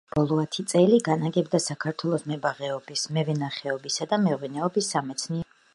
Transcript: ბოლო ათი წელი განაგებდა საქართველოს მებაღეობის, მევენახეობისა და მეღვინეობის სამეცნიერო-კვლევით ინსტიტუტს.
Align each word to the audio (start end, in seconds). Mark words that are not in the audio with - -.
ბოლო 0.17 0.37
ათი 0.43 0.63
წელი 0.71 0.97
განაგებდა 1.07 1.61
საქართველოს 1.65 2.25
მებაღეობის, 2.33 3.05
მევენახეობისა 3.19 4.11
და 4.15 4.21
მეღვინეობის 4.25 4.93
სამეცნიერო-კვლევით 4.97 5.43
ინსტიტუტს. 5.45 5.67